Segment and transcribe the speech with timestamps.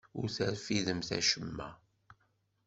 [0.19, 1.69] Ur terfidemt acemma.